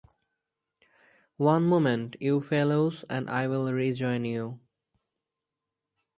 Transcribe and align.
One 1.37 1.61
moment, 1.67 2.15
you 2.19 2.41
fellows, 2.41 3.03
and 3.07 3.29
I’ll 3.29 3.71
rejoin 3.71 4.25
you. 4.25 4.59